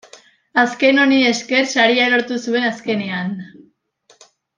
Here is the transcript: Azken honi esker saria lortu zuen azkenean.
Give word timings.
Azken 0.61 1.01
honi 1.01 1.19
esker 1.31 1.67
saria 1.73 2.07
lortu 2.13 2.39
zuen 2.47 2.65
azkenean. 2.71 3.31